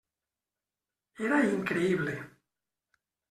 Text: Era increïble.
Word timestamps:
Era 1.27 1.41
increïble. 1.49 2.17